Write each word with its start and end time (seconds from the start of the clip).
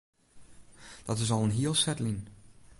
Dat 1.05 1.19
is 1.19 1.31
al 1.31 1.43
in 1.43 1.49
hiel 1.57 1.73
set 1.83 1.99
lyn. 1.99 2.19